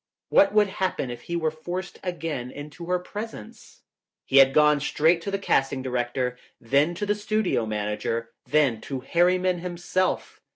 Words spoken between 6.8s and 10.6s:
to the studio manager, then to Harriman himself.